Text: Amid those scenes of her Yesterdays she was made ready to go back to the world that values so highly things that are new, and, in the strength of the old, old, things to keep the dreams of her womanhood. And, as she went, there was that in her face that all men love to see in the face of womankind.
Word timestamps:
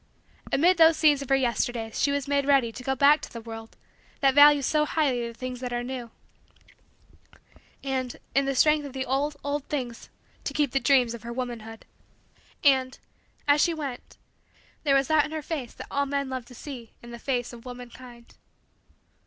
Amid 0.51 0.77
those 0.77 0.97
scenes 0.97 1.21
of 1.21 1.29
her 1.29 1.35
Yesterdays 1.35 2.01
she 2.01 2.11
was 2.11 2.27
made 2.27 2.47
ready 2.47 2.71
to 2.71 2.81
go 2.83 2.95
back 2.95 3.21
to 3.21 3.31
the 3.31 3.39
world 3.39 3.77
that 4.19 4.33
values 4.33 4.65
so 4.65 4.83
highly 4.83 5.31
things 5.31 5.59
that 5.59 5.71
are 5.71 5.83
new, 5.83 6.09
and, 7.83 8.15
in 8.33 8.45
the 8.45 8.55
strength 8.55 8.83
of 8.83 8.93
the 8.93 9.05
old, 9.05 9.35
old, 9.43 9.63
things 9.67 10.09
to 10.43 10.55
keep 10.55 10.71
the 10.71 10.79
dreams 10.79 11.13
of 11.13 11.21
her 11.21 11.31
womanhood. 11.31 11.85
And, 12.63 12.97
as 13.47 13.61
she 13.61 13.75
went, 13.75 14.17
there 14.85 14.95
was 14.95 15.07
that 15.07 15.23
in 15.23 15.31
her 15.33 15.43
face 15.43 15.75
that 15.75 15.85
all 15.91 16.07
men 16.07 16.31
love 16.31 16.45
to 16.45 16.55
see 16.55 16.93
in 17.03 17.11
the 17.11 17.19
face 17.19 17.53
of 17.53 17.63
womankind. 17.63 18.33